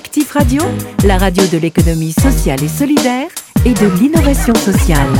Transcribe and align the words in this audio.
Actif 0.00 0.32
Radio, 0.32 0.62
la 1.04 1.18
radio 1.18 1.46
de 1.52 1.58
l'économie 1.58 2.12
sociale 2.12 2.64
et 2.64 2.68
solidaire 2.68 3.28
et 3.66 3.74
de 3.74 3.86
l'innovation 4.00 4.54
sociale. 4.54 5.10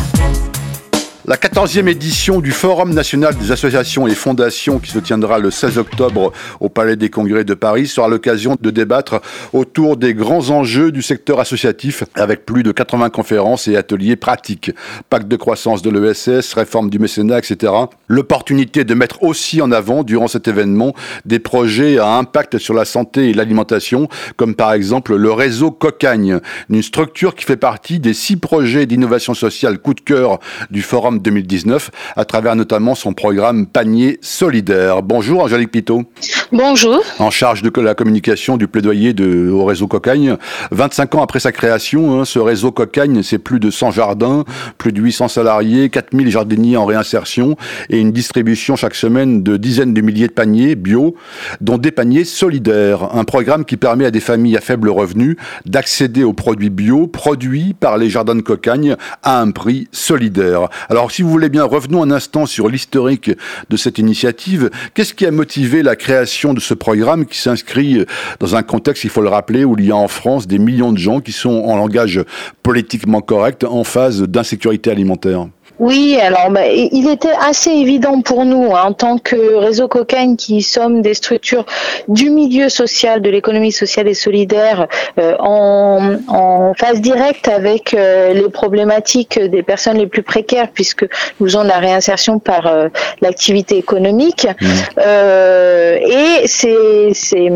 La 1.31 1.37
14e 1.37 1.87
édition 1.87 2.41
du 2.41 2.51
Forum 2.51 2.93
national 2.93 3.37
des 3.37 3.53
associations 3.53 4.09
et 4.09 4.17
fondations 4.17 4.81
qui 4.81 4.91
se 4.91 4.99
tiendra 4.99 5.39
le 5.39 5.53
16 5.53 5.79
octobre 5.79 6.33
au 6.59 6.69
Palais 6.69 6.97
des 6.97 7.09
Congrès 7.09 7.45
de 7.45 7.55
Paris 7.55 7.87
sera 7.87 8.09
l'occasion 8.09 8.57
de 8.61 8.71
débattre 8.71 9.21
autour 9.53 9.97
des 9.97 10.13
grands 10.13 10.51
enjeux 10.51 10.91
du 10.91 11.03
secteur 11.03 11.39
associatif 11.39 12.03
avec 12.17 12.45
plus 12.45 12.65
de 12.65 12.73
80 12.73 13.11
conférences 13.11 13.69
et 13.69 13.77
ateliers 13.77 14.17
pratiques. 14.17 14.73
Pacte 15.09 15.29
de 15.29 15.37
croissance 15.37 15.83
de 15.83 15.91
l'ESS, 15.91 16.53
réforme 16.55 16.91
du 16.91 16.99
mécénat, 16.99 17.39
etc. 17.39 17.75
L'opportunité 18.09 18.83
de 18.83 18.95
mettre 18.95 19.23
aussi 19.23 19.63
en 19.63 19.71
avant 19.71 20.03
durant 20.03 20.27
cet 20.27 20.49
événement 20.49 20.95
des 21.27 21.39
projets 21.39 21.99
à 22.01 22.17
impact 22.17 22.59
sur 22.59 22.75
la 22.75 22.85
santé 22.85 23.31
et 23.31 23.35
l'alimentation 23.35 24.09
comme 24.37 24.57
par 24.57 24.73
exemple 24.73 25.15
le 25.15 25.31
réseau 25.31 25.71
Cocagne, 25.71 26.41
une 26.69 26.83
structure 26.83 27.37
qui 27.37 27.45
fait 27.45 27.57
partie 27.57 28.01
des 28.01 28.15
six 28.15 28.37
projets 28.37 28.87
d'innovation 28.87 29.33
sociale 29.33 29.79
coup 29.79 29.95
de 29.95 30.01
cœur 30.01 30.41
du 30.73 30.83
Forum 30.83 31.20
2019 31.21 31.91
à 32.17 32.25
travers 32.25 32.57
notamment 32.57 32.95
son 32.95 33.13
programme 33.13 33.67
Panier 33.67 34.19
solidaire. 34.23 35.03
Bonjour 35.03 35.43
Angélique 35.43 35.71
Pitot. 35.71 36.05
Bonjour. 36.53 37.01
En 37.21 37.31
charge 37.31 37.63
de 37.63 37.71
la 37.81 37.95
communication 37.95 38.57
du 38.57 38.67
plaidoyer 38.67 39.13
de, 39.13 39.49
au 39.51 39.65
réseau 39.65 39.87
Cocagne. 39.87 40.37
25 40.73 41.15
ans 41.15 41.23
après 41.23 41.39
sa 41.39 41.53
création, 41.53 42.19
hein, 42.19 42.25
ce 42.25 42.41
réseau 42.41 42.73
Cocagne, 42.73 43.23
c'est 43.23 43.39
plus 43.39 43.61
de 43.61 43.71
100 43.71 43.93
jardins, 43.93 44.45
plus 44.77 44.93
de 44.93 45.01
800 45.01 45.29
salariés, 45.29 45.91
4000 45.91 46.29
jardiniers 46.29 46.77
en 46.77 46.87
réinsertion 46.87 47.57
et 47.89 48.01
une 48.01 48.11
distribution 48.11 48.75
chaque 48.75 48.97
semaine 48.97 49.45
de 49.45 49.57
dizaines 49.57 49.95
de 49.95 50.01
milliers 50.01 50.27
de 50.27 50.33
paniers 50.33 50.75
bio, 50.75 51.15
dont 51.61 51.79
des 51.79 51.93
paniers 51.93 52.25
solidaires. 52.25 53.15
Un 53.15 53.23
programme 53.23 53.65
qui 53.65 53.77
permet 53.77 54.07
à 54.07 54.11
des 54.11 54.19
familles 54.19 54.57
à 54.57 54.61
faible 54.61 54.89
revenu 54.89 55.37
d'accéder 55.67 56.25
aux 56.25 56.33
produits 56.33 56.71
bio 56.71 57.07
produits 57.07 57.77
par 57.79 57.97
les 57.97 58.11
jardins 58.11 58.35
de 58.35 58.41
Cocagne 58.41 58.97
à 59.23 59.41
un 59.41 59.53
prix 59.53 59.87
solidaire. 59.93 60.69
Alors 60.89 61.13
si 61.13 61.23
vous 61.23 61.31
voulez 61.31 61.49
bien, 61.49 61.63
revenons 61.63 62.03
un 62.03 62.11
instant 62.11 62.45
sur 62.45 62.69
l'historique 62.69 63.31
de 63.69 63.77
cette 63.77 63.99
initiative. 63.99 64.71
Qu'est-ce 64.95 65.15
qui 65.15 65.27
a 65.27 65.31
motivé 65.31 65.85
la 65.85 65.95
création 65.95 66.40
de 66.49 66.61
ce 66.61 66.75
programme 66.75 67.27
qui 67.27 67.39
s'inscrit 67.39 68.05
dans 68.39 68.57
un 68.57 68.63
contexte, 68.63 69.05
il 69.05 69.11
faut 69.11 69.21
le 69.21 69.29
rappeler, 69.29 69.65
où 69.65 69.77
il 69.79 69.87
y 69.87 69.91
a 69.91 69.97
en 69.97 70.09
France 70.09 70.47
des 70.47 70.59
millions 70.59 70.93
de 70.93 70.99
gens 70.99 71.21
qui 71.21 71.33
sont, 71.33 71.51
en 71.51 71.77
langage 71.77 72.21
politiquement 72.63 73.21
correct, 73.21 73.65
en 73.65 73.85
phase 73.85 74.23
d'insécurité 74.23 74.91
alimentaire 74.91 75.47
oui, 75.81 76.19
alors 76.23 76.51
bah, 76.51 76.67
il 76.67 77.09
était 77.09 77.33
assez 77.41 77.71
évident 77.71 78.21
pour 78.21 78.45
nous, 78.45 78.75
hein, 78.77 78.83
en 78.85 78.93
tant 78.93 79.17
que 79.17 79.55
réseau 79.55 79.89
Cocagne, 79.89 80.37
qui 80.37 80.61
sommes 80.61 81.01
des 81.01 81.15
structures 81.15 81.65
du 82.07 82.29
milieu 82.29 82.69
social, 82.69 83.23
de 83.23 83.31
l'économie 83.31 83.73
sociale 83.73 84.07
et 84.07 84.13
solidaire, 84.13 84.89
euh, 85.19 85.37
en, 85.39 86.17
en, 86.29 86.75
phase 86.75 87.01
directe 87.01 87.49
avec 87.49 87.95
euh, 87.95 88.35
les 88.35 88.51
problématiques 88.51 89.41
des 89.41 89.63
personnes 89.63 89.97
les 89.97 90.07
plus 90.07 90.23
précaires, 90.23 90.69
puisque 90.73 91.07
nous 91.41 91.57
avons 91.57 91.67
la 91.67 91.79
réinsertion 91.79 92.39
par 92.39 92.67
euh, 92.67 92.89
l'activité 93.23 93.79
économique. 93.79 94.47
Mmh. 94.61 94.67
et 95.01 96.47
ces, 96.47 97.15
ces 97.15 97.51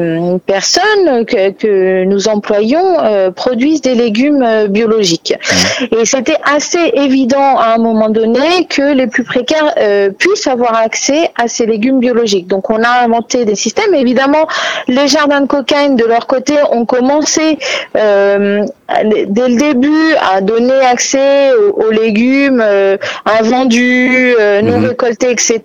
personnes 0.46 1.26
que, 1.26 1.50
que, 1.50 2.04
nous 2.04 2.28
employons 2.28 2.96
produisent 3.36 3.82
des 3.82 3.94
légumes 3.94 4.66
biologiques. 4.68 5.34
Mmh. 5.34 5.96
Et 5.98 6.04
c'était 6.06 6.38
assez 6.44 6.90
évident 6.94 7.58
à 7.58 7.74
un 7.74 7.78
moment 7.78 8.08
donné 8.14 8.66
que 8.66 8.94
les 8.94 9.06
plus 9.06 9.24
précaires 9.24 9.74
euh, 9.76 10.08
puissent 10.10 10.46
avoir 10.46 10.74
accès 10.76 11.30
à 11.36 11.48
ces 11.48 11.66
légumes 11.66 12.00
biologiques. 12.00 12.46
Donc 12.46 12.70
on 12.70 12.82
a 12.82 13.04
inventé 13.04 13.44
des 13.44 13.56
systèmes. 13.56 13.94
Évidemment, 13.94 14.46
les 14.88 15.08
jardins 15.08 15.42
de 15.42 15.46
cocaïne 15.46 15.96
de 15.96 16.06
leur 16.06 16.26
côté 16.26 16.54
ont 16.70 16.86
commencé 16.86 17.58
euh, 17.96 18.64
dès 19.28 19.48
le 19.48 19.56
début 19.56 20.14
à 20.32 20.40
donner 20.40 20.80
accès 20.80 21.52
aux, 21.52 21.90
légumes 21.90 22.62
euh, 22.64 22.96
invendus, 23.26 24.34
euh, 24.38 24.62
non 24.62 24.78
mhm. 24.78 24.86
récoltés, 24.86 25.30
etc. 25.30 25.60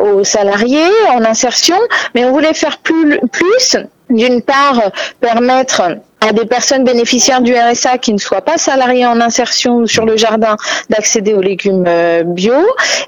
aux 0.00 0.24
salariés 0.24 0.94
en 1.12 1.24
insertion. 1.24 1.76
Mais 2.14 2.24
on 2.24 2.32
voulait 2.32 2.54
faire 2.54 2.78
plus, 2.78 3.18
plus 3.30 3.76
d'une 4.10 4.42
part 4.42 4.90
permettre 5.20 5.82
à 6.26 6.32
des 6.32 6.46
personnes 6.46 6.84
bénéficiaires 6.84 7.42
du 7.42 7.54
RSA 7.54 7.98
qui 7.98 8.12
ne 8.12 8.18
soient 8.18 8.40
pas 8.40 8.56
salariées 8.56 9.06
en 9.06 9.20
insertion 9.20 9.86
sur 9.86 10.06
le 10.06 10.16
jardin 10.16 10.56
d'accéder 10.88 11.34
aux 11.34 11.42
légumes 11.42 11.84
euh, 11.86 12.22
bio. 12.24 12.54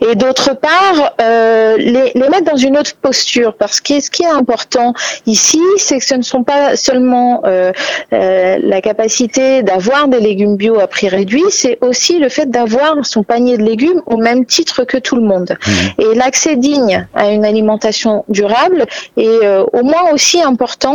Et 0.06 0.14
d'autre 0.14 0.54
part 0.54 1.14
euh, 1.20 1.76
les, 1.78 2.12
les, 2.14 2.28
mettre 2.28 2.50
dans 2.50 2.56
une 2.56 2.76
autre 2.76 2.94
posture. 3.00 3.54
Parce 3.54 3.80
que 3.80 4.00
ce 4.00 4.10
qui 4.10 4.22
est 4.22 4.26
important 4.28 4.92
ici 5.26 5.60
c'est 5.78 5.98
que 5.98 6.04
ce 6.04 6.14
ne 6.14 6.22
sont 6.22 6.44
pas 6.44 6.76
seulement 6.76 7.42
euh, 7.44 7.72
euh 8.12 8.56
la 8.62 8.80
capacité 8.80 9.62
d'avoir 9.62 10.08
des 10.08 10.20
légumes 10.20 10.56
bio 10.56 10.80
à 10.80 10.86
prix 10.86 11.08
réduit 11.08 11.44
c'est 11.50 11.78
aussi 11.82 12.18
le 12.18 12.28
fait 12.28 12.50
d'avoir 12.50 13.04
son 13.04 13.22
panier 13.22 13.56
de 13.58 13.62
légumes 13.62 14.02
au 14.06 14.16
même 14.16 14.44
titre 14.44 14.84
que 14.84 14.98
tout 14.98 15.16
le 15.16 15.22
monde. 15.22 15.56
Mmh. 15.66 16.02
et 16.02 16.14
l'accès 16.14 16.56
digne 16.56 17.06
à 17.14 17.30
une 17.30 17.44
alimentation 17.44 18.24
durable 18.28 18.86
est 19.16 19.26
euh, 19.26 19.64
au 19.72 19.82
moins 19.82 20.10
aussi 20.12 20.42
important 20.42 20.85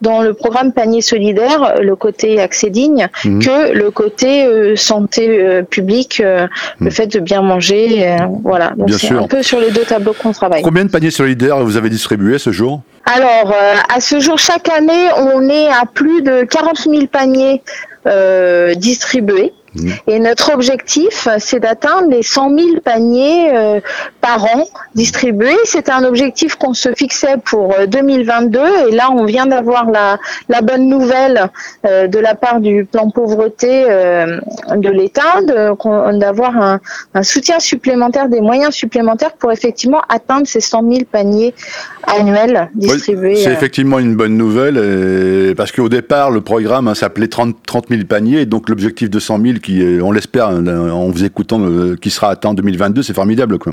dans 0.00 0.22
le 0.22 0.34
programme 0.34 0.72
panier 0.72 1.00
solidaire 1.00 1.74
le 1.80 1.96
côté 1.96 2.40
accès 2.40 2.70
digne 2.70 3.08
mhm. 3.24 3.42
que 3.42 3.72
le 3.72 3.90
côté 3.90 4.44
euh, 4.44 4.76
santé 4.76 5.28
euh, 5.28 5.62
publique, 5.62 6.20
euh, 6.24 6.46
le 6.78 6.86
mhm. 6.86 6.90
fait 6.90 7.06
de 7.06 7.20
bien 7.20 7.42
manger. 7.42 8.16
voilà. 8.42 8.72
Donc 8.76 8.90
c'est 8.90 9.12
un 9.12 9.26
peu 9.26 9.42
sur 9.42 9.60
les 9.60 9.70
deux 9.70 9.84
tableaux 9.84 10.14
qu'on 10.14 10.32
travaille. 10.32 10.62
Combien 10.62 10.84
de 10.84 10.90
paniers 10.90 11.10
solidaires 11.10 11.58
vous 11.64 11.76
avez 11.76 11.90
distribué 11.90 12.38
ce 12.38 12.50
jour? 12.50 12.82
Alors, 13.06 13.54
à 13.94 14.00
ce 14.00 14.20
jour, 14.20 14.38
chaque 14.38 14.68
année, 14.68 15.06
on 15.16 15.48
est 15.48 15.68
à 15.68 15.84
plus 15.92 16.22
de 16.22 16.44
40 16.44 16.78
000 16.78 17.06
paniers 17.06 17.62
distribués. 18.76 19.52
Et 20.06 20.18
notre 20.18 20.52
objectif, 20.52 21.28
c'est 21.38 21.60
d'atteindre 21.60 22.10
les 22.10 22.22
100 22.22 22.58
000 22.58 22.68
paniers 22.84 23.54
euh, 23.54 23.80
par 24.20 24.44
an 24.44 24.64
distribués. 24.94 25.56
C'était 25.64 25.92
un 25.92 26.04
objectif 26.04 26.56
qu'on 26.56 26.74
se 26.74 26.92
fixait 26.94 27.36
pour 27.44 27.74
2022 27.86 28.58
euh, 28.58 28.88
et 28.88 28.94
là, 28.94 29.10
on 29.12 29.24
vient 29.24 29.46
d'avoir 29.46 29.90
la, 29.90 30.18
la, 30.48 30.60
bonne 30.60 30.88
nouvelle 30.88 31.50
euh, 31.86 32.08
de 32.08 32.18
la 32.18 32.34
part 32.34 32.60
du 32.60 32.84
plan 32.84 33.10
pauvreté 33.10 33.84
de 33.84 34.88
l'État 34.88 35.40
d'avoir 36.12 36.56
un, 36.56 36.80
un, 37.14 37.22
soutien 37.22 37.60
supplémentaire, 37.60 38.28
des 38.28 38.40
moyens 38.40 38.74
supplémentaires 38.74 39.32
pour 39.32 39.52
effectivement 39.52 40.02
atteindre 40.08 40.46
ces 40.46 40.60
100 40.60 40.82
000 40.82 41.04
paniers 41.10 41.54
annuels 42.06 42.70
distribués. 42.74 43.36
c'est 43.36 43.52
effectivement 43.52 43.98
une 43.98 44.16
bonne 44.16 44.36
nouvelle 44.36 45.54
parce 45.56 45.72
qu'au 45.72 45.88
départ, 45.88 46.30
le 46.30 46.40
programme 46.40 46.88
hein, 46.88 46.94
s'appelait 46.94 47.28
30, 47.28 47.56
30 47.66 47.88
000 47.90 48.02
paniers, 48.04 48.46
donc 48.46 48.68
l'objectif 48.68 49.10
de 49.10 49.18
100 49.18 49.40
000 49.42 49.59
qui, 49.60 49.82
on 50.02 50.12
l'espère, 50.12 50.48
euh, 50.48 50.90
en 50.90 51.08
vous 51.08 51.24
écoutant, 51.24 51.60
euh, 51.60 51.96
qui 51.96 52.10
sera 52.10 52.30
atteint 52.30 52.50
en 52.50 52.54
2022, 52.54 53.02
c'est 53.02 53.14
formidable. 53.14 53.58
Quoi. 53.58 53.72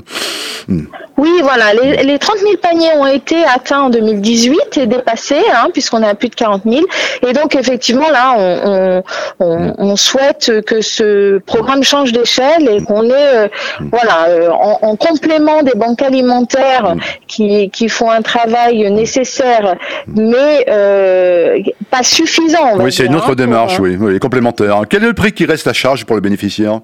Hmm. 0.68 0.84
Oui, 1.16 1.30
voilà, 1.42 1.74
les, 1.74 2.04
les, 2.04 2.18
30 2.18 2.38
000 2.38 2.52
paniers 2.62 2.92
ont 2.96 3.06
été 3.06 3.36
atteints 3.44 3.82
en 3.82 3.90
2018 3.90 4.78
et 4.78 4.86
dépassés, 4.86 5.42
hein, 5.52 5.68
puisqu'on 5.72 6.02
est 6.02 6.08
à 6.08 6.14
plus 6.14 6.28
de 6.28 6.34
40 6.36 6.62
000. 6.64 6.84
Et 7.26 7.32
donc, 7.32 7.56
effectivement, 7.56 8.08
là, 8.08 8.34
on, 8.38 9.02
on, 9.40 9.74
on, 9.78 9.96
souhaite 9.96 10.62
que 10.64 10.80
ce 10.80 11.38
programme 11.38 11.82
change 11.82 12.12
d'échelle 12.12 12.68
et 12.70 12.84
qu'on 12.84 13.04
ait, 13.04 13.12
euh, 13.12 13.48
voilà, 13.90 14.52
en, 14.52 14.78
en, 14.82 14.96
complément 14.96 15.62
des 15.64 15.74
banques 15.74 16.02
alimentaires 16.02 16.94
qui, 17.26 17.70
qui 17.70 17.88
font 17.88 18.10
un 18.10 18.22
travail 18.22 18.90
nécessaire, 18.90 19.76
mais 20.06 20.66
euh, 20.68 21.58
pas 21.90 22.02
suffisant. 22.02 22.78
Oui, 22.78 22.92
c'est 22.92 23.06
une 23.06 23.16
autre 23.16 23.32
hein, 23.32 23.34
démarche, 23.34 23.78
oui, 23.80 23.96
oui, 23.98 24.18
complémentaire. 24.18 24.82
Quel 24.88 25.02
est 25.02 25.08
le 25.08 25.14
prix 25.14 25.32
qui 25.32 25.46
reste 25.46 25.66
à 25.66 25.72
charge 25.78 26.04
pour 26.04 26.16
le 26.16 26.20
bénéficiaire 26.20 26.80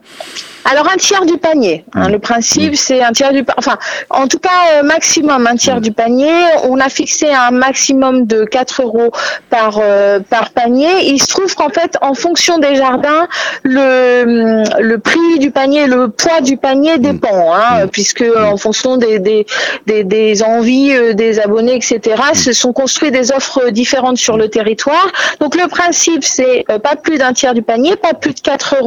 alors 0.64 0.88
un 0.90 0.96
tiers 0.96 1.26
du 1.26 1.36
panier. 1.36 1.84
Hein, 1.94 2.08
le 2.08 2.18
principe, 2.18 2.74
c'est 2.74 3.02
un 3.02 3.12
tiers 3.12 3.32
du, 3.32 3.44
enfin, 3.58 3.76
en 4.08 4.26
tout 4.26 4.38
cas 4.38 4.48
euh, 4.72 4.82
maximum 4.82 5.46
un 5.46 5.56
tiers 5.56 5.80
du 5.80 5.92
panier. 5.92 6.32
On 6.64 6.80
a 6.80 6.88
fixé 6.88 7.28
un 7.30 7.50
maximum 7.50 8.26
de 8.26 8.44
4 8.44 8.82
euros 8.82 9.10
par 9.50 9.78
euh, 9.82 10.20
par 10.20 10.50
panier. 10.50 10.88
Il 11.04 11.20
se 11.20 11.28
trouve 11.28 11.54
qu'en 11.54 11.68
fait, 11.68 11.98
en 12.00 12.14
fonction 12.14 12.58
des 12.58 12.76
jardins, 12.76 13.28
le 13.62 14.64
le 14.80 14.98
prix 14.98 15.38
du 15.38 15.50
panier, 15.50 15.86
le 15.86 16.08
poids 16.08 16.40
du 16.40 16.56
panier 16.56 16.96
dépend, 16.98 17.54
hein, 17.54 17.86
puisque 17.92 18.24
en 18.36 18.56
fonction 18.56 18.96
des 18.96 19.18
des 19.18 19.46
des, 19.86 20.02
des 20.02 20.42
envies 20.42 20.92
euh, 20.94 21.12
des 21.12 21.40
abonnés, 21.40 21.76
etc. 21.76 22.00
Se 22.32 22.52
sont 22.54 22.72
construits 22.72 23.10
des 23.10 23.32
offres 23.32 23.68
différentes 23.70 24.16
sur 24.16 24.38
le 24.38 24.48
territoire. 24.48 25.08
Donc 25.40 25.56
le 25.56 25.68
principe, 25.68 26.24
c'est 26.24 26.64
pas 26.82 26.96
plus 26.96 27.18
d'un 27.18 27.34
tiers 27.34 27.52
du 27.52 27.62
panier, 27.62 27.96
pas 27.96 28.14
plus 28.14 28.32
de 28.32 28.40
4 28.40 28.76
euros 28.80 28.83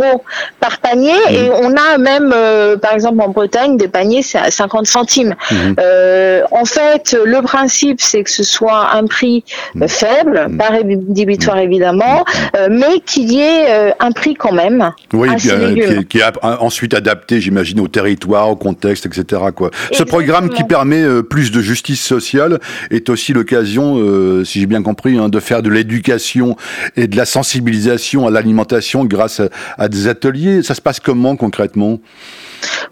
par 0.60 0.80
panier, 0.80 1.14
et 1.30 1.50
on 1.50 1.76
a 1.76 1.98
même, 1.98 2.34
euh, 2.36 2.78
par 2.78 2.94
exemple 2.94 3.22
en 3.22 3.30
Bretagne, 3.30 3.78
des 3.78 3.88
paniers, 3.88 4.22
c'est 4.22 4.38
à 4.38 4.52
50 4.52 4.88
centimes. 4.88 5.36
Mhm. 5.52 5.76
Euh, 5.80 6.42
en 6.52 6.66
fait, 6.66 7.18
le 7.24 7.42
principe, 7.42 8.02
c'est 8.02 8.24
que 8.24 8.30
ce 8.30 8.44
soit 8.44 8.94
un 8.94 9.06
prix 9.06 9.44
mhm. 9.76 9.88
faible, 9.88 10.48
mhm. 10.50 10.58
pas 10.58 10.70
rédhibitoire 10.70 11.58
évidemment, 11.60 12.26
mais 12.70 13.00
qu'il 13.06 13.32
y 13.32 13.40
ait 13.40 13.94
un 14.00 14.12
prix 14.12 14.36
quand 14.36 14.52
même. 14.52 14.92
Oui, 15.14 15.30
qui, 15.38 15.50
qui, 16.08 16.20
est 16.20 16.24
ensuite 16.44 16.94
adapté, 16.94 17.40
j'imagine, 17.40 17.80
au 17.80 17.88
territoire, 17.88 18.50
au 18.50 18.56
contexte, 18.56 19.06
etc. 19.06 19.42
Quoi. 19.56 19.72
Ce 19.92 20.04
programme 20.04 20.50
qui 20.50 20.64
permet 20.64 21.04
plus 21.24 21.52
de 21.52 21.62
justice 21.62 22.04
sociale 22.04 22.60
est 22.92 23.10
aussi 23.10 23.34
l'occasion, 23.34 24.44
si 24.44 24.60
j'ai 24.60 24.66
bien 24.66 24.84
compris, 24.84 25.18
hein, 25.18 25.30
de 25.30 25.40
faire 25.40 25.62
de 25.62 25.70
l'éducation 25.70 26.56
et 26.96 27.08
de 27.08 27.16
la 27.16 27.26
sensibilisation 27.26 28.28
à 28.28 28.32
l'alimentation 28.32 29.06
grâce 29.06 29.42
à 29.78 29.87
des 29.90 30.08
ateliers. 30.08 30.64
Ça 30.64 30.76
se 30.76 30.82
passe 30.82 31.00
comment 31.00 31.36
concrètement? 31.36 32.00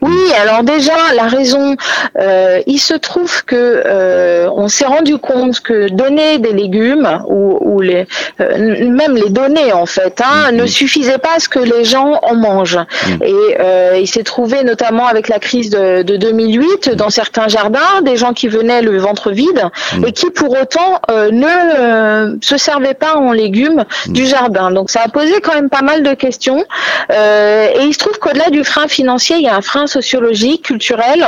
Oui, 0.02 0.32
alors 0.40 0.64
déjà 0.64 0.94
la 1.16 1.28
raison, 1.28 1.76
euh, 2.20 2.62
il 2.68 2.80
se 2.80 2.94
trouve 2.94 3.44
que 3.46 3.56
euh, 3.56 4.50
on 4.54 4.68
s'est 4.68 4.86
rendu 4.86 5.18
compte 5.18 5.62
que 5.62 5.90
donner 5.90 6.38
des 6.38 6.54
légumes 6.54 7.22
ou, 7.28 7.80
les 7.82 8.08
euh, 8.40 8.90
même 8.90 9.16
les 9.16 9.30
donner 9.30 9.74
en 9.74 9.86
fait 9.86 10.22
hein, 10.22 10.52
mm-hmm. 10.52 10.56
ne 10.56 10.66
suffisait 10.66 11.18
pas 11.18 11.36
à 11.36 11.40
ce 11.40 11.50
que 11.50 11.60
les 11.60 11.84
gens 11.84 12.20
en 12.24 12.36
mangent. 12.36 12.80
Mm. 13.08 13.24
Et 13.24 14.02
il 14.02 14.08
s'est 14.08 14.24
trouvé 14.24 14.64
notamment 14.64 15.08
avec 15.08 15.28
la 15.28 15.40
crise 15.40 15.70
de, 15.70 16.04
2008 16.04 16.92
dans 16.92 17.10
certains 17.10 17.48
jardins 17.48 18.02
des 18.04 18.18
gens 18.18 18.34
qui 18.34 18.48
venaient 18.48 18.82
le 18.82 18.98
ventre 18.98 19.32
vide 19.32 19.64
mm. 19.98 20.06
et 20.06 20.12
qui 20.12 20.30
pour 20.30 20.52
autant 20.52 21.02
ne 21.10 22.38
se 22.42 22.58
servaient 22.58 22.94
pas 22.94 23.16
en 23.16 23.32
légumes 23.32 23.86
mm. 24.08 24.14
du 24.14 24.26
jardin. 24.26 24.72
Donc 24.72 24.90
ça 24.90 25.02
a 25.04 25.08
posé 25.10 25.42
quand 25.42 25.54
même 25.54 25.70
pas 25.70 25.82
mal 25.82 26.04
de 26.04 26.14
questions. 26.14 26.64
et 27.10 27.82
il 27.82 27.94
se 27.94 28.00
trouve 28.00 28.20
qu'au-delà 28.20 28.50
du 28.50 28.64
frein 28.64 28.88
financier, 28.88 29.38
il 29.38 29.44
y 29.44 29.50
a 29.50 29.55
un 29.56 29.62
frein 29.62 29.88
sociologique, 29.88 30.64
culturel. 30.64 31.26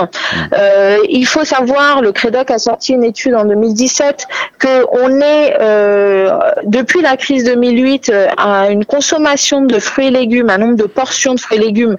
Euh, 0.54 0.98
il 1.10 1.26
faut 1.26 1.46
savoir, 1.46 2.02
le 2.02 2.12
Crédoc 2.12 2.52
a 2.52 2.60
sorti 2.60 2.94
une 2.94 3.04
étude 3.04 3.36
en 3.36 3.46
2017 3.46 4.28
que 4.60 4.86
on 4.92 5.22
est 5.22 5.56
euh, 5.60 6.38
depuis 6.66 7.02
la 7.02 7.18
crise 7.18 7.44
2008 7.46 8.10
euh, 8.10 8.28
à 8.38 8.70
une 8.70 8.86
consommation 8.86 9.62
de 9.62 9.80
fruits 9.80 10.08
et 10.08 10.12
légumes, 10.12 10.50
un 10.50 10.58
nombre 10.58 10.76
de 10.76 10.86
portions 10.86 11.34
de 11.36 11.40
fruits 11.40 11.58
et 11.58 11.62
légumes 11.62 11.98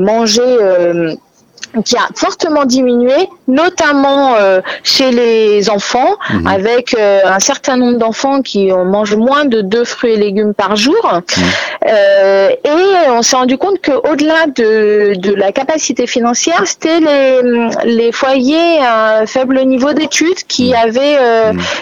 mangés 0.00 0.58
qui 1.84 1.96
a 1.96 2.06
fortement 2.14 2.64
diminué, 2.64 3.28
notamment 3.48 4.34
euh, 4.36 4.60
chez 4.82 5.10
les 5.10 5.70
enfants, 5.70 6.16
mhm. 6.30 6.46
avec 6.46 6.94
euh, 6.94 7.20
un 7.24 7.40
certain 7.40 7.76
nombre 7.76 7.98
d'enfants 7.98 8.42
qui 8.42 8.70
mangent 8.70 9.16
moins 9.16 9.46
de 9.46 9.62
deux 9.62 9.84
fruits 9.84 10.12
et 10.12 10.16
légumes 10.16 10.54
par 10.54 10.76
jour. 10.76 11.02
Mhm. 11.12 11.44
Euh, 11.86 12.50
et 12.50 13.10
on 13.10 13.22
s'est 13.22 13.36
rendu 13.36 13.58
compte 13.58 13.80
qu'au-delà 13.82 14.46
de, 14.46 15.14
de 15.16 15.34
la 15.34 15.52
capacité 15.52 16.06
financière, 16.06 16.62
c'était 16.64 17.00
les, 17.00 17.68
les 17.84 18.12
foyers 18.12 18.78
à 18.80 19.26
faible 19.26 19.60
niveau 19.64 19.92
d'études 19.92 20.42
qui 20.48 20.70
mhm. 20.70 20.74
avaient, 20.74 21.18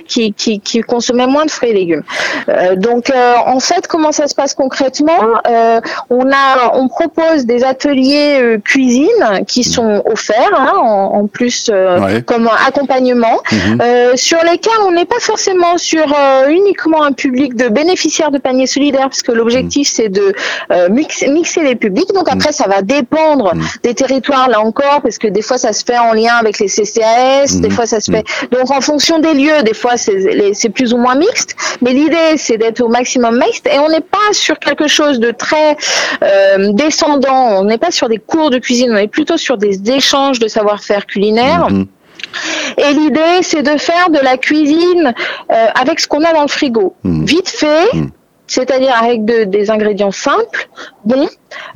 qui, 0.07 0.33
qui, 0.33 0.61
qui, 0.61 0.81
consommaient 0.81 1.27
moins 1.27 1.45
de 1.45 1.51
fruits 1.51 1.71
et 1.71 1.75
légumes. 1.75 2.03
donc, 2.77 3.13
en 3.47 3.61
fait, 3.61 3.87
comment 3.87 4.13
ça 4.13 4.27
se 4.27 4.35
passe 4.35 4.55
concrètement 4.55 5.21
On 6.11 6.31
a, 6.31 6.73
on 6.75 6.89
propose 6.89 7.47
des 7.47 7.65
ateliers 7.65 8.59
cuisine 8.65 9.45
qui 9.47 9.65
sont 9.65 10.03
offerts 10.07 10.55
hein, 10.57 10.73
en, 10.77 11.27
plus 11.27 11.71
euh, 11.73 12.21
comme 12.23 12.49
accompagnement, 12.67 13.41
euh, 13.81 14.13
sur 14.17 14.39
lesquels 14.45 14.73
on 14.87 14.93
n'est 14.93 15.05
pas 15.05 15.21
forcément 15.21 15.79
sur 15.79 16.05
euh, 16.13 16.49
uniquement 16.49 17.03
un 17.03 17.13
public 17.13 17.55
de 17.55 17.69
bénéficiaires 17.69 18.31
de 18.31 18.39
paniers 18.39 18.67
solidaires, 18.67 19.09
parce 19.09 19.23
que 19.23 19.33
l'objectif. 19.33 19.90
C'est 19.91 20.09
de 20.09 20.35
mixer, 20.91 21.63
les 21.63 21.77
publics. 21.77 22.13
Donc 22.15 22.29
après, 22.29 22.51
mhm. 22.51 22.55
ça 22.55 22.69
va 22.69 22.83
dépendre 22.83 23.53
des 23.83 23.95
territoires 23.95 24.49
là 24.49 24.61
encore, 24.61 25.01
parce 25.03 25.19
que 25.19 25.29
des 25.29 25.43
fois 25.43 25.59
ça 25.59 25.73
se 25.73 25.85
fait 25.85 25.99
en 25.99 26.13
lien 26.13 26.35
avec 26.35 26.59
les 26.59 26.67
CCAS, 26.67 27.61
des 27.61 27.71
fois 27.71 27.87
ça 27.87 28.01
se 28.01 28.11
fait. 28.11 28.25
Donc 28.51 28.71
en 28.71 28.81
fonction 28.81 29.19
des 29.19 29.35
lieux, 29.35 29.63
des 29.65 29.75
fois 29.75 29.97
c'est 29.97 30.69
plus 30.71 30.93
ou 30.95 30.99
moins 30.99 31.15
mixte, 31.15 31.57
mais 31.83 31.93
l'idée 31.93 32.37
c'est 32.37 32.59
d'être 32.59 32.81
au 32.81 32.89
maximum 32.89 33.39
mixte 33.39 33.67
et 33.67 33.79
on 33.79 33.89
n'est 33.89 34.01
pas 34.01 34.19
sur 34.33 34.59
quelque 34.59 34.87
chose 34.87 35.21
de 35.21 35.31
très 35.31 35.77
descendant. 36.73 37.61
On 37.61 37.65
n'est 37.65 37.79
pas 37.79 37.91
sur 37.91 38.09
des 38.09 38.19
cours 38.19 38.51
de 38.51 38.59
cuisine, 38.59 38.93
on 38.93 38.97
est 38.97 39.09
plutôt 39.09 39.37
sur 39.37 39.57
des 39.57 39.77
d'échanges 39.79 40.39
de 40.39 40.49
savoir-faire 40.49 41.07
culinaire. 41.07 41.69
Mhm. 41.71 41.87
Et 42.79 42.93
l'idée, 42.93 43.43
c'est 43.43 43.63
de 43.63 43.77
faire 43.79 44.11
de 44.11 44.19
la 44.19 44.37
cuisine 44.37 45.15
euh, 45.51 45.67
avec 45.75 46.01
ce 46.01 46.07
qu'on 46.07 46.23
a 46.23 46.33
dans 46.33 46.43
le 46.43 46.49
frigo. 46.49 46.95
Vite 47.05 47.49
fait. 47.49 47.89
C'est-à-dire 48.51 48.97
avec 49.01 49.25
des 49.25 49.71
ingrédients 49.71 50.11
simples, 50.11 50.69
bons, 51.05 51.29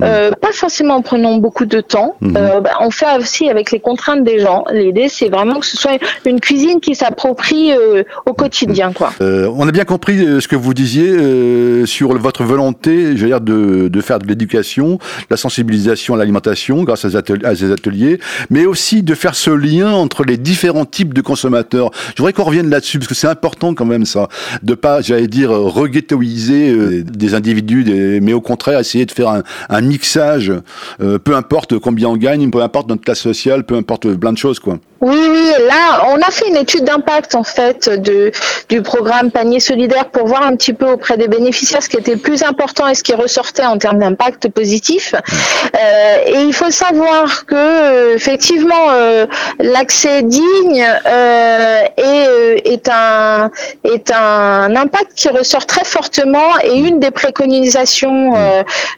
euh, 0.03 0.31
pas 0.33 0.53
forcément 0.53 0.97
en 0.97 1.03
prenant 1.03 1.37
beaucoup 1.37 1.67
de 1.67 1.81
temps. 1.81 2.17
Mhm. 2.21 2.37
Euh, 2.37 2.61
bah, 2.61 2.71
on 2.81 2.91
fait 2.91 3.07
aussi 3.19 3.49
avec 3.49 3.71
les 3.71 3.81
contraintes 3.81 4.25
des 4.25 4.39
gens. 4.39 4.65
L'idée, 4.73 5.09
c'est 5.09 5.29
vraiment 5.29 5.61
que 5.61 5.67
ce 5.67 5.77
soit 5.77 5.99
une 6.25 6.41
cuisine 6.41 6.81
qui 6.81 6.95
s'approprie 6.95 7.73
euh, 7.73 8.03
au 8.27 8.33
quotidien. 8.33 8.93
Quoi. 8.93 9.13
on 9.21 9.69
a 9.69 9.73
bien 9.73 9.85
compris 9.85 10.41
ce 10.41 10.49
que 10.49 10.57
vous 10.57 10.75
disiez 10.75 11.87
sur 11.87 12.17
votre 12.19 12.45
volonté, 12.45 13.17
je 13.17 13.27
dire, 13.27 13.41
de, 13.41 13.89
de 13.89 14.01
faire 14.01 14.19
de 14.19 14.27
l'éducation, 14.27 14.99
la 15.31 15.37
sensibilisation 15.37 16.15
à 16.15 16.19
l'alimentation 16.19 16.85
grâce 16.85 17.05
à 17.05 17.11
ces, 17.11 17.73
ateliers, 17.73 18.19
mais 18.51 18.67
aussi 18.67 19.03
de 19.03 19.15
faire 19.15 19.35
ce 19.35 19.51
lien 19.51 19.93
entre 19.93 20.25
les 20.25 20.37
différents 20.37 20.85
types 20.85 21.15
de 21.15 21.21
consommateurs. 21.21 21.91
Je 22.11 22.19
voudrais 22.19 22.33
qu'on 22.33 22.45
revienne 22.45 22.71
là-dessus 22.71 22.99
parce 22.99 23.09
que 23.09 23.15
c'est 23.15 23.29
important 23.29 23.75
quand 23.75 23.85
même 23.85 24.05
ça, 24.05 24.29
de 24.63 24.75
pas, 24.75 25.01
j'allais 25.01 25.27
dire, 25.27 25.51
reghettoiser 25.51 27.03
des 27.03 27.35
individus, 27.35 28.21
mais 28.23 28.33
au 28.33 28.41
contraire 28.41 28.79
essayer 28.79 29.07
de 29.07 29.13
faire 29.15 29.43
un, 29.69 29.81
mixage, 29.81 30.53
euh, 31.01 31.19
peu 31.19 31.35
importe 31.37 31.79
combien 31.79 32.09
on 32.09 32.17
gagne, 32.17 32.51
peu 32.51 32.63
importe 32.63 32.89
notre 32.89 33.03
classe 33.03 33.21
sociale, 33.21 33.65
peu 33.65 33.77
importe 33.77 34.13
plein 34.15 34.33
de 34.33 34.39
choses, 34.39 34.59
quoi. 34.59 34.79
Oui, 35.05 35.19
oui, 35.31 35.53
là, 35.69 36.07
on 36.09 36.17
a 36.23 36.31
fait 36.31 36.49
une 36.49 36.57
étude 36.57 36.85
d'impact 36.85 37.35
en 37.35 37.45
fait 37.45 37.91
de, 37.91 38.33
du 38.71 38.81
programme 38.81 39.31
panier 39.31 39.61
solidaire 39.61 40.07
pour 40.07 40.27
voir 40.27 40.47
un 40.47 40.57
petit 40.57 40.73
peu 40.73 40.91
auprès 40.91 41.19
des 41.19 41.29
bénéficiaires 41.29 41.83
ce 41.83 41.91
qui 41.91 41.99
était 41.99 42.13
le 42.13 42.21
plus 42.21 42.43
important 42.43 42.89
et 42.89 42.95
ce 42.95 43.03
qui 43.03 43.13
ressortait 43.13 43.67
en 43.67 43.77
termes 43.77 43.99
d'impact 43.99 44.49
positif. 44.49 45.15
Euh, 45.15 46.17
et 46.27 46.41
il 46.45 46.55
faut 46.55 46.71
savoir 46.71 47.45
que 47.45 47.55
euh, 47.55 48.15
effectivement 48.15 48.93
euh, 48.93 49.27
l'accès 49.59 50.23
digne 50.23 50.87
euh, 51.07 51.83
est, 51.99 52.73
est, 52.73 52.89
un 52.89 53.51
est 53.85 54.11
un 54.11 54.75
impact 54.75 55.13
qui 55.17 55.29
ressort 55.29 55.67
très 55.67 55.85
fortement 55.85 56.59
et 56.63 56.79
une 56.79 56.99
des 56.99 57.11
préconisations 57.11 58.33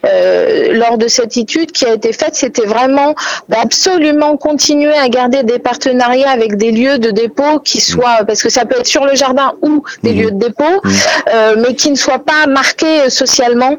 lors 0.05 0.99
de 0.99 1.09
cette 1.09 1.37
étude 1.37 1.73
qui 1.73 1.85
a 1.85 1.94
été 1.94 2.12
faite, 2.12 2.37
c'était 2.37 2.67
vraiment 2.67 3.17
d'absolument 3.49 4.37
continuer 4.37 4.97
à 4.97 5.09
garder 5.09 5.43
des 5.43 5.59
partenaires 5.59 5.96
avec 6.01 6.57
des 6.57 6.71
lieux 6.71 6.99
de 6.99 7.11
dépôt 7.11 7.61
qui 7.61 7.81
soient, 7.81 8.21
parce 8.27 8.43
que 8.43 8.49
ça 8.49 8.65
peut 8.65 8.79
être 8.79 8.87
sur 8.87 9.05
le 9.05 9.15
jardin 9.15 9.55
ou 9.63 9.83
des 10.03 10.13
mhm. 10.13 10.21
lieux 10.21 10.31
de 10.31 10.39
dépôt, 10.39 10.81
mhm. 10.85 10.93
euh, 11.35 11.57
mais 11.59 11.75
qui 11.75 11.91
ne 11.91 11.97
soient 11.97 12.25
pas 12.25 12.47
marqués 12.47 13.11
socialement 13.11 13.77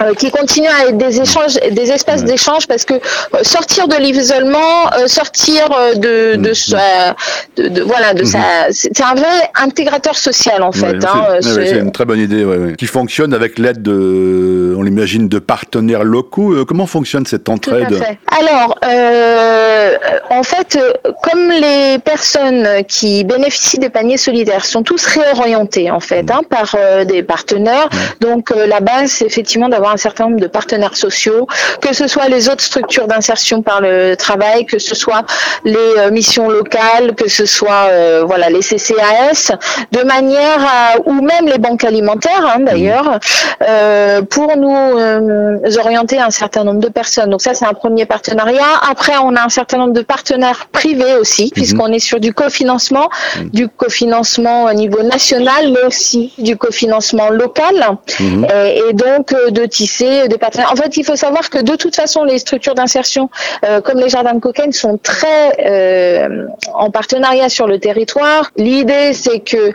euh, 0.00 0.14
qui 0.14 0.30
continue 0.30 0.68
à 0.68 0.88
être 0.88 0.96
des 0.96 1.20
échanges, 1.20 1.54
des 1.54 1.90
espaces 1.90 2.24
d'échange, 2.24 2.66
parce 2.66 2.84
que 2.84 2.94
euh, 2.94 3.42
sortir 3.42 3.88
de 3.88 3.96
l'isolement, 3.96 4.92
euh, 4.96 5.06
sortir 5.06 5.68
de, 5.96 6.36
de, 6.36 6.52
de, 7.56 7.68
de, 7.68 7.82
voilà, 7.82 8.14
de 8.14 8.22
mm-hmm. 8.22 8.68
c'est 8.70 9.02
un 9.02 9.14
vrai 9.14 9.50
intégrateur 9.54 10.16
social 10.16 10.62
en 10.62 10.72
fait. 10.72 11.04
Hein, 11.04 11.38
c'est 11.40 11.78
une 11.78 11.92
très 11.92 12.04
bonne 12.04 12.20
idée, 12.20 12.44
ouais, 12.44 12.74
qui 12.76 12.86
fonctionne 12.86 13.34
avec 13.34 13.58
l'aide 13.58 13.82
de, 13.82 14.74
on 14.76 14.82
l'imagine, 14.82 15.28
de 15.28 15.38
partenaires 15.38 16.04
locaux. 16.04 16.64
comment 16.66 16.86
fonctionne 16.86 17.26
cette 17.26 17.48
entraide 17.48 18.00
Alors, 18.40 18.78
en 20.30 20.42
fait, 20.42 20.78
comme 21.22 21.50
les 21.50 21.98
personnes 21.98 22.84
qui 22.86 23.24
bénéficient 23.24 23.78
des 23.78 23.90
paniers 23.90 24.16
solidaires 24.16 24.64
sont 24.64 24.82
tous 24.82 25.06
réorientés 25.06 25.90
en 25.90 26.00
fait 26.00 26.22
mm. 26.22 26.32
hein, 26.32 26.40
par 26.48 26.76
des 27.06 27.22
partenaires, 27.22 27.88
donc 28.20 28.50
la 28.50 28.80
base, 28.80 29.10
c'est 29.10 29.26
effectivement 29.26 29.68
d'avoir 29.78 29.92
un 29.92 29.96
certain 30.08 30.24
nombre 30.24 30.40
de 30.40 30.48
partenaires 30.48 30.96
sociaux, 30.96 31.46
que 31.80 31.94
ce 31.94 32.08
soit 32.08 32.28
les 32.28 32.48
autres 32.48 32.64
structures 32.64 33.06
d'insertion 33.06 33.62
par 33.62 33.80
le 33.80 34.16
travail, 34.16 34.66
que 34.66 34.80
ce 34.80 34.96
soit 34.96 35.24
les 35.64 35.76
euh, 35.98 36.10
missions 36.10 36.48
locales, 36.48 37.14
que 37.14 37.28
ce 37.28 37.46
soit 37.46 37.84
euh, 37.90 38.24
voilà 38.26 38.50
les 38.50 38.58
CCAS, 38.58 39.52
de 39.92 40.02
manière 40.02 40.60
à, 40.60 40.98
ou 41.06 41.14
même 41.32 41.46
les 41.46 41.58
banques 41.58 41.84
alimentaires 41.84 42.44
hein, 42.52 42.60
d'ailleurs, 42.60 43.20
euh, 43.68 44.22
pour 44.22 44.56
nous 44.56 45.78
orienter 45.78 46.18
un 46.18 46.30
certain 46.30 46.64
nombre 46.64 46.80
de 46.80 46.88
personnes. 46.88 47.30
Donc 47.30 47.42
ça 47.42 47.54
c'est 47.54 47.66
un 47.66 47.74
premier 47.84 48.04
partenariat. 48.04 48.72
Après 48.90 49.16
on 49.22 49.36
a 49.36 49.42
un 49.44 49.48
certain 49.60 49.78
nombre 49.78 49.92
de 49.92 50.02
partenaires 50.02 50.66
privés 50.72 51.14
aussi, 51.20 51.44
mhm. 51.44 51.50
puisqu'on 51.50 51.92
est 51.92 52.00
sur 52.10 52.18
du 52.18 52.32
cofinancement, 52.34 53.08
mhm. 53.36 53.50
du 53.50 53.68
cofinancement 53.68 54.64
au 54.64 54.72
niveau 54.72 55.04
national, 55.04 55.70
mais 55.72 55.84
aussi 55.86 56.32
du 56.38 56.56
cofinancement 56.56 57.30
local, 57.30 57.76
mhm. 58.18 58.44
et, 58.44 58.82
et, 58.88 58.92
donc 58.92 59.34
de 59.50 59.67
tisser 59.68 60.28
des 60.28 60.38
partenaires. 60.38 60.72
En 60.72 60.76
fait, 60.76 60.96
il 60.96 61.04
faut 61.04 61.16
savoir 61.16 61.50
que 61.50 61.58
de 61.58 61.76
toute 61.76 61.96
façon, 61.96 62.24
les 62.24 62.38
structures 62.38 62.74
d'insertion, 62.74 63.30
comme 63.84 63.98
les 63.98 64.08
jardins 64.08 64.34
de 64.34 64.40
cocaïne, 64.40 64.72
sont 64.72 64.98
très 64.98 66.28
en 66.74 66.90
partenariat 66.90 67.48
sur 67.48 67.66
le 67.66 67.78
territoire. 67.78 68.50
L'idée, 68.56 69.12
c'est 69.12 69.40
que 69.40 69.72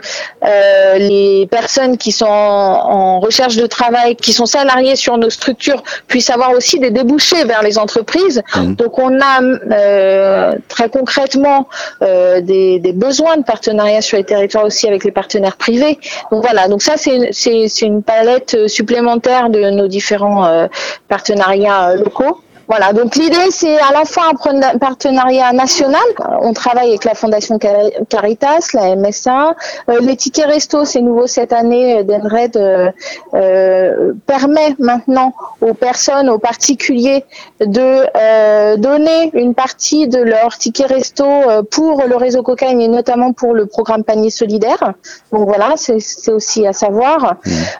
les 0.98 1.46
personnes 1.50 1.96
qui 1.96 2.12
sont 2.12 2.26
en, 2.26 3.20
recherche 3.20 3.56
de 3.56 3.66
travail, 3.66 4.16
qui 4.16 4.32
sont 4.32 4.46
salariées 4.46 4.96
sur 4.96 5.16
nos 5.18 5.30
structures, 5.30 5.82
puissent 6.08 6.30
avoir 6.30 6.50
aussi 6.52 6.78
des 6.78 6.90
débouchés 6.90 7.44
vers 7.44 7.62
les 7.62 7.78
entreprises. 7.78 8.42
Mmh. 8.54 8.74
Donc, 8.74 8.98
on 8.98 9.18
a 9.20 10.54
très 10.68 10.88
concrètement 10.88 11.68
des, 12.00 12.78
des 12.78 12.92
besoins 12.92 13.36
de 13.36 13.44
partenariat 13.44 14.00
sur 14.00 14.16
les 14.16 14.24
territoires 14.24 14.64
aussi 14.64 14.86
avec 14.86 15.04
les 15.04 15.12
partenaires 15.12 15.56
privés. 15.56 15.98
Donc 16.30 16.42
voilà, 16.42 16.68
donc 16.68 16.82
ça 16.82 16.94
c'est 16.96 17.80
une 17.82 18.02
palette 18.02 18.68
supplémentaire 18.68 19.50
de 19.50 19.70
nos 19.70 19.83
différents 19.88 20.44
euh, 20.46 20.66
partenariats 21.08 21.90
euh, 21.90 21.96
locaux. 21.96 22.40
Voilà, 22.68 22.92
donc 22.92 23.16
l'idée 23.16 23.50
c'est 23.50 23.78
à 23.78 23.92
la 23.92 24.04
fois 24.04 24.24
un 24.30 24.78
partenariat 24.78 25.52
national. 25.52 26.02
On 26.40 26.52
travaille 26.52 26.88
avec 26.88 27.04
la 27.04 27.14
Fondation 27.14 27.58
Caritas, 27.58 28.70
la 28.74 28.96
MSA. 28.96 29.54
Euh, 29.90 29.98
les 30.00 30.16
tickets 30.16 30.46
resto, 30.46 30.84
c'est 30.84 31.00
nouveau 31.00 31.26
cette 31.26 31.52
année. 31.52 32.02
Denred 32.04 32.56
euh, 32.56 32.90
euh, 33.34 34.12
permet 34.26 34.74
maintenant 34.78 35.34
aux 35.60 35.74
personnes, 35.74 36.30
aux 36.30 36.38
particuliers, 36.38 37.24
de 37.60 38.06
euh, 38.16 38.76
donner 38.76 39.30
une 39.34 39.54
partie 39.54 40.08
de 40.08 40.18
leur 40.18 40.56
ticket 40.56 40.86
resto 40.86 41.24
pour 41.70 42.04
le 42.06 42.16
réseau 42.16 42.42
cocaïne 42.42 42.80
et 42.80 42.88
notamment 42.88 43.32
pour 43.32 43.54
le 43.54 43.66
programme 43.66 44.04
panier 44.04 44.30
solidaire. 44.30 44.94
Donc 45.32 45.46
voilà, 45.46 45.74
c'est 45.76 46.32
aussi 46.32 46.66
à 46.66 46.72
savoir. 46.72 47.36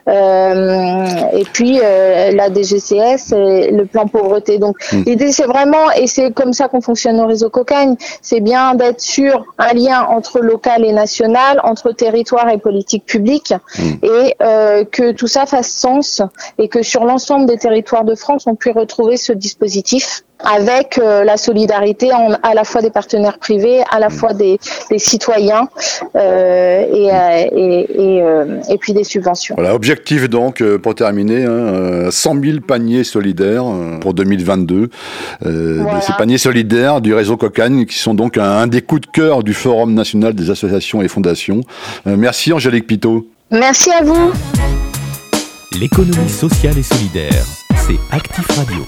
Mmh. 0.07 0.11
et 1.33 1.45
puis 1.53 1.79
la 1.79 2.51
DGCS, 2.51 3.33
et 3.33 3.71
le 3.71 3.87
plan 3.87 4.07
pauvreté. 4.07 4.59
Donc 4.59 4.74
Mm. 4.93 5.03
l'idée 5.07 5.33
c'est 5.33 5.47
vraiment, 5.47 5.91
et 5.93 6.07
c'est 6.07 6.33
comme 6.33 6.53
ça 6.53 6.69
qu'on 6.69 6.81
fonctionne 6.81 7.21
au 7.21 7.27
réseau 7.27 7.51
Cocagne, 7.51 7.97
c'est 8.23 8.41
bien 8.41 8.75
d'être 8.75 9.01
sur 9.01 9.45
un 9.59 9.73
lien 9.75 10.03
entre 10.03 10.41
local 10.41 10.85
et 10.85 10.93
national, 10.93 11.61
entre 11.65 11.93
territoire 11.93 12.49
et 12.51 12.59
politique 12.59 13.05
publique, 13.07 13.53
mm. 13.79 13.83
et 14.03 14.37
euh, 14.43 14.85
que 14.85 15.13
tout 15.13 15.27
ça 15.27 15.47
fasse 15.47 15.71
sens, 15.71 16.23
et 16.59 16.69
que 16.69 16.83
sur 16.83 17.05
l'ensemble 17.05 17.47
des 17.47 17.59
territoires 17.59 18.05
de 18.05 18.15
France, 18.15 18.47
on 18.47 18.55
puisse 18.55 18.75
retrouver 18.75 19.17
ce 19.17 19.33
dispositif 19.33 20.25
avec 20.41 20.99
euh, 20.99 21.25
la 21.25 21.37
solidarité 21.37 22.11
à 22.43 22.55
la 22.55 22.65
fois 22.65 22.83
des 22.83 22.91
partenaires 22.91 23.39
privés, 23.39 23.83
à 23.91 23.99
la 23.99 24.11
fois 24.11 24.35
des, 24.35 24.59
citoyens 24.97 25.69
euh, 26.17 26.85
et, 26.93 27.09
euh, 27.13 28.61
et, 28.69 28.79
puis 28.79 28.93
des 28.93 29.05
subventions. 29.05 29.55
Voilà, 29.57 29.75
objectif 29.75 30.29
donc, 30.29 30.63
pour 30.79 30.95
terminer, 30.95 31.45
100 31.45 31.51
hein, 31.51 32.41
000 32.43 32.61
paniers 32.67 33.05
solidaires 33.05 33.65
pour 34.01 34.15
2022. 34.15 34.91
Ces 35.43 36.13
paniers 36.19 36.39
solidaires 36.39 37.01
du 37.01 37.15
réseau 37.15 37.37
Cocagne 37.37 37.87
qui 37.87 37.99
sont 37.99 38.15
donc 38.15 38.39
un, 38.39 38.67
des 38.67 38.83
coups 38.83 39.03
de 39.03 39.07
cœur 39.07 39.43
du 39.43 39.55
Forum 39.55 39.95
national 39.95 40.35
des 40.35 40.51
associations 40.51 41.03
et 41.03 41.09
fondations. 41.09 41.61
merci 42.05 42.53
Angélique 42.53 42.87
Pitot. 42.87 43.27
Merci 43.51 43.91
à 43.93 44.03
vous. 44.03 44.33
L'économie 45.79 46.29
sociale 46.29 46.79
et 46.79 46.83
solidaire, 46.83 47.45
c'est 47.77 47.99
Actif 48.13 48.47
Radio. 48.57 48.85